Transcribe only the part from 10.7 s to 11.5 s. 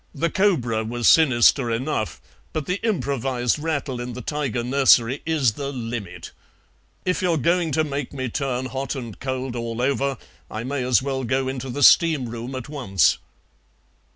as well go